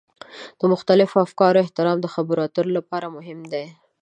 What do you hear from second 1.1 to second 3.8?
افکارو احترام د خبرو اترو لپاره مهم دی.